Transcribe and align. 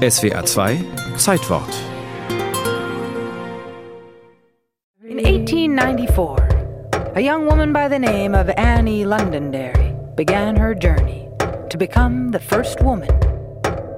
SWA 0.00 0.42
2 0.42 0.82
Zeitwort. 1.18 1.68
In 5.04 5.18
1894, 5.18 7.12
a 7.14 7.20
young 7.20 7.44
woman 7.44 7.74
by 7.74 7.86
the 7.86 7.98
name 7.98 8.34
of 8.34 8.48
Annie 8.56 9.04
Londonderry 9.04 9.94
began 10.16 10.56
her 10.56 10.74
journey 10.74 11.28
to 11.68 11.76
become 11.76 12.30
the 12.30 12.38
first 12.38 12.80
woman 12.80 13.10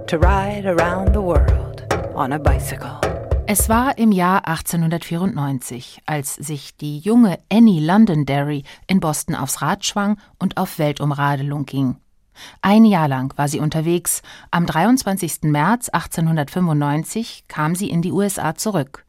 to 0.08 0.18
ride 0.18 0.66
around 0.66 1.12
the 1.12 1.20
world 1.20 1.84
on 2.16 2.32
a 2.32 2.39
bicycle. 2.39 2.98
Es 3.46 3.69
war 3.69 3.96
im 3.96 4.11
Jahr 4.11 4.48
1894, 4.48 6.00
als 6.07 6.34
sich 6.34 6.77
die 6.77 6.98
junge 6.98 7.39
Annie 7.48 7.79
Londonderry 7.79 8.64
in 8.89 8.98
Boston 8.98 9.37
aufs 9.37 9.62
Rad 9.62 9.84
schwang 9.84 10.19
und 10.41 10.57
auf 10.57 10.80
Weltumradelung 10.80 11.64
ging. 11.64 12.02
Ein 12.60 12.84
Jahr 12.84 13.08
lang 13.08 13.36
war 13.36 13.48
sie 13.48 13.60
unterwegs. 13.60 14.22
Am 14.50 14.66
23. 14.66 15.42
März 15.42 15.88
1895 15.88 17.45
kam 17.48 17.74
sie 17.74 17.90
in 17.90 18.02
die 18.02 18.12
USA 18.12 18.54
zurück. 18.54 19.04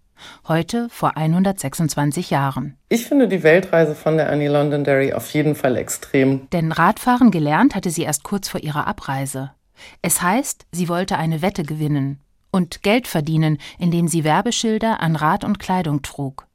Heute 0.47 0.87
vor 0.89 1.17
126 1.17 2.29
Jahren. 2.29 2.77
Ich 2.89 3.05
finde 3.05 3.27
die 3.27 3.43
Weltreise 3.43 3.95
von 3.95 4.17
der 4.17 4.31
Annie 4.31 4.49
Londonderry 4.49 5.13
auf 5.13 5.29
jeden 5.33 5.55
Fall 5.55 5.75
extrem. 5.75 6.49
Denn 6.51 6.71
Radfahren 6.71 7.31
gelernt 7.31 7.75
hatte 7.75 7.89
sie 7.89 8.03
erst 8.03 8.23
kurz 8.23 8.47
vor 8.47 8.61
ihrer 8.61 8.87
Abreise. 8.87 9.51
Es 10.01 10.21
heißt, 10.21 10.65
sie 10.71 10.87
wollte 10.87 11.17
eine 11.17 11.41
Wette 11.41 11.63
gewinnen 11.63 12.19
und 12.51 12.83
Geld 12.83 13.07
verdienen, 13.07 13.57
indem 13.79 14.07
sie 14.07 14.23
Werbeschilder 14.23 15.01
an 15.01 15.15
Rad 15.15 15.43
und 15.43 15.59
Kleidung 15.59 16.03
trug. 16.03 16.47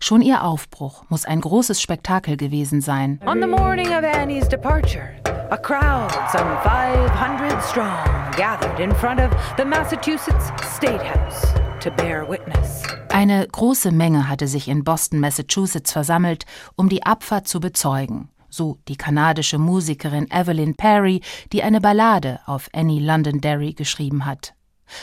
Schon 0.00 0.22
ihr 0.22 0.42
Aufbruch 0.42 1.04
muss 1.10 1.24
ein 1.26 1.40
großes 1.40 1.80
Spektakel 1.80 2.36
gewesen 2.36 2.80
sein. 2.80 3.20
On 3.26 3.40
the 3.40 3.46
morning 3.46 3.88
of 3.88 4.02
Annie's 4.02 4.48
departure, 4.48 5.10
a 5.50 5.58
crowd, 5.58 6.10
some 6.32 6.48
500 6.62 7.62
strong, 7.62 8.06
gathered 8.36 8.80
in 8.80 8.94
front 8.94 9.20
of 9.20 9.30
the 9.56 9.64
Massachusetts 9.64 10.50
State 10.62 11.02
House 11.02 11.52
to 11.80 11.90
bear 11.90 12.26
witness. 12.28 12.82
Eine 13.10 13.46
große 13.46 13.92
Menge 13.92 14.28
hatte 14.28 14.48
sich 14.48 14.68
in 14.68 14.84
Boston, 14.84 15.20
Massachusetts 15.20 15.92
versammelt, 15.92 16.44
um 16.76 16.88
die 16.88 17.04
Abfahrt 17.04 17.46
zu 17.46 17.60
bezeugen. 17.60 18.30
So 18.48 18.78
die 18.88 18.96
kanadische 18.96 19.58
Musikerin 19.58 20.30
Evelyn 20.30 20.74
Perry, 20.76 21.20
die 21.52 21.62
eine 21.62 21.80
Ballade 21.80 22.40
auf 22.46 22.68
Annie 22.72 23.00
Londonderry 23.00 23.72
geschrieben 23.72 24.24
hat. 24.24 24.53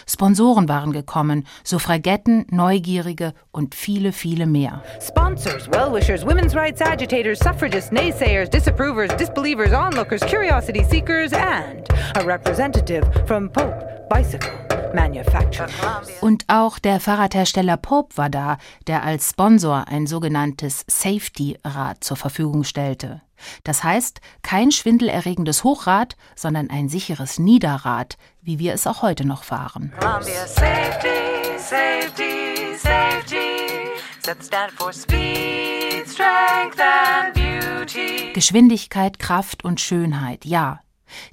Sponsoren 0.08 0.70
waren 0.70 0.92
gekommen, 0.92 1.46
Suffragetten, 1.64 2.46
Neugierige 2.50 3.34
und 3.52 3.76
viele, 3.76 4.12
viele 4.12 4.46
mehr. 4.46 4.84
Sponsors, 5.00 5.70
well-wishers, 5.72 6.26
women's 6.26 6.56
rights 6.56 6.82
agitators, 6.82 7.40
suffragists, 7.40 7.92
naysayers, 7.92 8.50
disapprovers, 8.50 9.16
disbelievers, 9.18 9.74
onlookers, 9.74 10.22
curiosity 10.22 10.84
seekers 10.84 11.34
and 11.34 11.88
a 12.16 12.24
representative 12.24 13.04
from 13.28 13.50
Pope 13.50 14.08
Bicycle. 14.10 14.71
Und 16.22 16.46
auch 16.48 16.80
der 16.80 17.00
Fahrradhersteller 17.00 17.78
Pope 17.78 18.18
war 18.18 18.30
da, 18.30 18.58
der 18.88 19.04
als 19.04 19.30
Sponsor 19.30 19.88
ein 19.88 20.08
sogenanntes 20.08 20.84
Safety-Rad 20.88 22.04
zur 22.04 22.18
Verfügung 22.18 22.64
stellte. 22.64 23.22
Das 23.64 23.84
heißt, 23.84 24.22
kein 24.44 24.72
schwindelerregendes 24.72 25.64
Hochrad, 25.64 26.16
sondern 26.36 26.70
ein 26.70 26.90
sicheres 26.90 27.40
Niederrad, 27.40 28.18
wie 28.42 28.60
wir 28.60 28.74
es 28.74 28.86
auch 28.86 29.02
heute 29.02 29.26
noch 29.26 29.44
fahren. 29.44 29.92
Safety, 30.22 31.10
safety, 31.58 32.78
safety. 32.78 33.52
Speed. 34.94 35.62
Geschwindigkeit, 38.34 39.20
Kraft 39.20 39.64
und 39.64 39.82
Schönheit, 39.82 40.46
ja. 40.46 40.80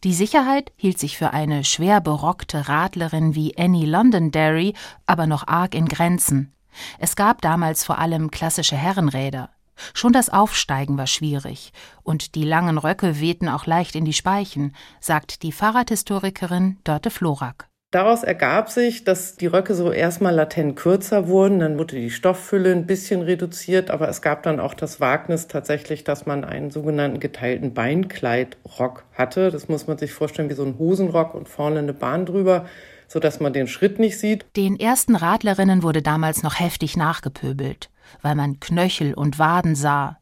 Die 0.05 0.15
Sicherheit 0.15 0.73
hielt 0.77 0.99
sich 0.99 1.17
für 1.17 1.33
eine 1.33 1.65
schwer 1.65 2.01
berockte 2.01 2.69
Radlerin 2.69 3.35
wie 3.35 3.57
Annie 3.57 3.87
Londonderry 3.87 4.75
aber 5.07 5.27
noch 5.27 5.47
arg 5.47 5.75
in 5.75 5.87
Grenzen. 5.87 6.53
Es 6.99 7.17
gab 7.17 7.43
damals 7.43 7.85
vor 7.85 7.99
allem 7.99 8.31
klassische 8.31 8.77
Herrenräder. 8.77 9.51
Schon 9.95 10.13
das 10.13 10.29
Aufsteigen 10.29 10.99
war 10.99 11.07
schwierig, 11.07 11.73
und 12.03 12.35
die 12.35 12.45
langen 12.45 12.79
Röcke 12.79 13.21
wehten 13.21 13.49
auch 13.49 13.67
leicht 13.67 13.95
in 13.95 14.05
die 14.05 14.13
Speichen, 14.13 14.75
sagt 15.01 15.43
die 15.43 15.53
Fahrradhistorikerin 15.53 16.79
Dörte 16.85 17.11
Florak. 17.11 17.69
Daraus 17.91 18.23
ergab 18.23 18.69
sich, 18.69 19.05
dass 19.05 19.37
die 19.37 19.47
Röcke 19.47 19.75
so 19.75 19.91
erstmal 19.91 20.35
latent 20.35 20.77
kürzer 20.77 21.27
wurden, 21.27 21.61
dann 21.61 21.79
wurde 21.79 21.97
die 21.97 22.11
Stofffülle 22.11 22.71
ein 22.71 22.85
bisschen 22.85 23.23
reduziert, 23.23 23.91
aber 23.91 24.11
es 24.11 24.21
gab 24.21 24.43
dann 24.43 24.61
auch 24.61 24.75
das 24.75 25.01
Wagnis 25.01 25.47
tatsächlich, 25.47 26.05
dass 26.05 26.27
man 26.27 26.45
einen 26.45 26.71
sogenannten 26.71 27.19
geteilten 27.19 27.73
Beinkleidrock 27.73 29.05
hatte. 29.15 29.51
Das 29.51 29.69
muss 29.69 29.87
man 29.87 29.97
sich 29.97 30.13
vorstellen 30.13 30.51
wie 30.51 30.55
so 30.55 30.65
ein 30.65 30.79
Hosenrock 30.79 31.33
und 31.35 31.49
vorne 31.49 31.79
eine 31.79 31.95
Bahn 31.95 32.27
drüber, 32.27 32.67
sodass 33.07 33.41
man 33.41 33.55
den 33.55 33.69
Schritt 33.69 33.99
nicht 33.99 34.19
sieht. 34.19 34.45
Den 34.55 34.79
ersten 34.79 35.17
Radlerinnen 35.17 35.83
wurde 35.83 36.03
damals 36.03 36.43
noch 36.43 36.61
heftig 36.61 36.95
nachgepöbelt, 36.99 37.89
weil 38.21 38.35
man 38.35 38.61
Knöchel 38.61 39.15
und 39.15 39.39
Waden 39.39 39.75
sah 39.75 40.19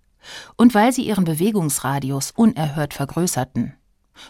und 0.55 0.73
weil 0.73 0.93
sie 0.93 1.03
ihren 1.03 1.25
Bewegungsradius 1.25 2.31
unerhört 2.31 2.95
vergrößerten. 2.95 3.75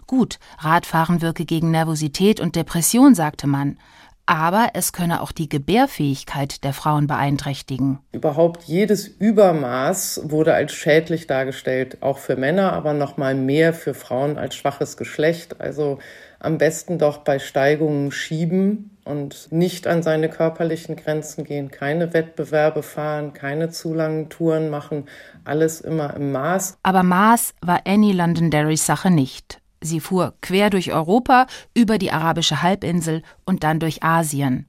Gut, 0.07 0.39
Radfahren 0.59 1.23
wirke 1.23 1.45
gegen 1.45 1.71
Nervosität 1.71 2.41
und 2.41 2.57
Depression, 2.57 3.15
sagte 3.15 3.47
man, 3.47 3.79
aber 4.27 4.71
es 4.75 4.93
könne 4.93 5.23
auch 5.23 5.31
die 5.31 5.49
Gebärfähigkeit 5.49 6.65
der 6.65 6.73
Frauen 6.73 7.07
beeinträchtigen. 7.07 8.01
Überhaupt 8.11 8.65
jedes 8.65 9.07
Übermaß 9.07 10.23
wurde 10.25 10.53
als 10.53 10.73
schädlich 10.73 11.29
dargestellt, 11.29 11.99
auch 12.01 12.19
für 12.19 12.37
Männer, 12.37 12.73
aber 12.73 12.93
noch 12.93 13.17
mal 13.17 13.37
mehr 13.37 13.73
für 13.73 13.95
Frauen 13.95 14.37
als 14.37 14.57
schwaches 14.57 14.97
Geschlecht. 14.97 15.61
Also 15.61 15.99
am 16.41 16.59
besten 16.59 16.99
doch 16.99 17.19
bei 17.19 17.39
Steigungen 17.39 18.11
schieben 18.11 18.99
und 19.05 19.53
nicht 19.53 19.87
an 19.87 20.03
seine 20.03 20.29
körperlichen 20.29 20.97
Grenzen 20.97 21.45
gehen, 21.45 21.71
keine 21.71 22.13
Wettbewerbe 22.13 22.83
fahren, 22.83 23.33
keine 23.33 23.71
zu 23.71 23.95
langen 23.95 24.29
Touren 24.29 24.69
machen, 24.69 25.05
alles 25.45 25.81
immer 25.81 26.15
im 26.15 26.33
Maß. 26.33 26.79
Aber 26.83 27.05
Maß 27.05 27.55
war 27.63 27.83
Annie 27.87 28.13
Londonderrys 28.13 28.85
Sache 28.85 29.11
nicht. 29.13 29.61
Sie 29.81 30.01
fuhr 30.01 30.35
quer 30.41 30.71
durch 30.71 30.93
Europa, 30.93 31.47
über 31.75 31.99
die 31.99 32.13
arabische 32.13 32.63
Halbinsel 32.63 33.23
und 33.45 33.63
dann 33.63 33.81
durch 33.81 34.03
Asien. 34.03 34.67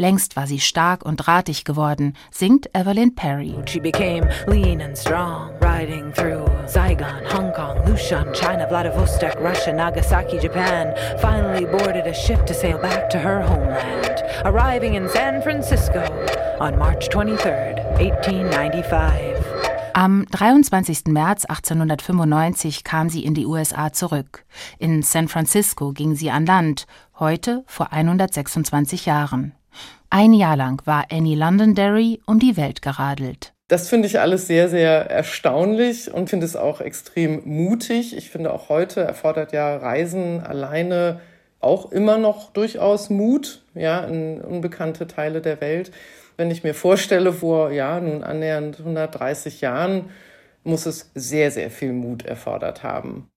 Längst 0.00 0.34
war 0.34 0.46
sie 0.46 0.60
stark 0.60 1.04
und 1.04 1.16
drahtig 1.16 1.64
geworden, 1.64 2.14
singt 2.30 2.74
Evelyn 2.74 3.14
Perry. 3.14 3.54
She 3.66 3.80
became 3.80 4.26
lean 4.46 4.80
and 4.80 4.96
strong, 4.96 5.50
riding 5.60 6.10
through 6.14 6.46
Saigon, 6.66 7.22
Hong 7.30 7.52
Kong, 7.52 7.76
Lushan, 7.84 8.32
China, 8.32 8.66
Vladivostok, 8.66 9.38
Russia, 9.38 9.74
Nagasaki, 9.74 10.38
Japan. 10.38 10.94
Finally 11.20 11.66
boarded 11.66 12.06
a 12.06 12.14
ship 12.14 12.46
to 12.46 12.54
sail 12.54 12.78
back 12.78 13.10
to 13.10 13.18
her 13.18 13.42
homeland, 13.42 14.22
arriving 14.46 14.94
in 14.94 15.06
San 15.06 15.42
Francisco 15.42 16.00
on 16.60 16.78
March 16.78 17.10
23, 17.10 17.52
1895. 18.00 19.49
Am 20.00 20.24
23. 20.30 21.08
März 21.08 21.44
1895 21.44 22.84
kam 22.84 23.10
sie 23.10 23.22
in 23.22 23.34
die 23.34 23.44
USA 23.44 23.92
zurück. 23.92 24.46
In 24.78 25.02
San 25.02 25.28
Francisco 25.28 25.92
ging 25.92 26.14
sie 26.14 26.30
an 26.30 26.46
Land, 26.46 26.86
heute 27.18 27.64
vor 27.66 27.92
126 27.92 29.04
Jahren. 29.04 29.52
Ein 30.08 30.32
Jahr 30.32 30.56
lang 30.56 30.80
war 30.86 31.04
Annie 31.12 31.36
Londonderry 31.36 32.18
um 32.24 32.38
die 32.38 32.56
Welt 32.56 32.80
geradelt. 32.80 33.52
Das 33.68 33.90
finde 33.90 34.08
ich 34.08 34.18
alles 34.18 34.46
sehr, 34.46 34.70
sehr 34.70 35.10
erstaunlich 35.10 36.10
und 36.10 36.30
finde 36.30 36.46
es 36.46 36.56
auch 36.56 36.80
extrem 36.80 37.42
mutig. 37.44 38.16
Ich 38.16 38.30
finde 38.30 38.54
auch 38.54 38.70
heute 38.70 39.02
erfordert 39.02 39.52
ja 39.52 39.76
Reisen 39.76 40.40
alleine 40.40 41.20
auch 41.60 41.92
immer 41.92 42.18
noch 42.18 42.52
durchaus 42.52 43.10
Mut, 43.10 43.62
ja, 43.74 44.00
in 44.00 44.40
unbekannte 44.40 45.06
Teile 45.06 45.40
der 45.40 45.60
Welt. 45.60 45.92
Wenn 46.36 46.50
ich 46.50 46.64
mir 46.64 46.74
vorstelle, 46.74 47.32
vor 47.32 47.70
ja 47.70 48.00
nun 48.00 48.24
annähernd 48.24 48.78
130 48.80 49.60
Jahren 49.60 50.10
muss 50.64 50.86
es 50.86 51.10
sehr, 51.14 51.50
sehr 51.50 51.70
viel 51.70 51.92
Mut 51.92 52.24
erfordert 52.24 52.82
haben. 52.82 53.28